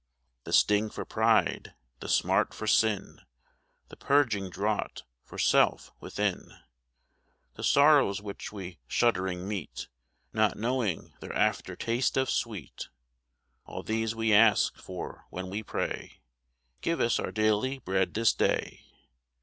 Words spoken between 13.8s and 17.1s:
these we ask for when we pray," Give